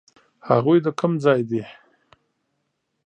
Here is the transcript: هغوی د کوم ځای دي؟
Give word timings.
هغوی 0.49 0.77
د 0.85 0.87
کوم 0.99 1.13
ځای 1.25 1.41
دي؟ 1.49 1.63